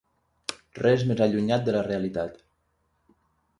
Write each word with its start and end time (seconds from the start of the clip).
Res 0.79 1.03
més 1.11 1.21
allunyat 1.27 1.69
de 1.69 1.77
la 1.77 1.85
realitat. 1.91 2.43